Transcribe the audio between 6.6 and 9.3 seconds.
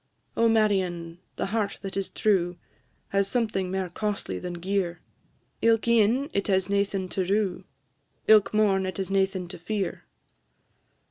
naething to rue, Ilk morn it has